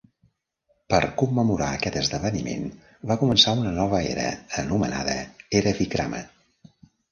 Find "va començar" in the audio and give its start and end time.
3.13-3.55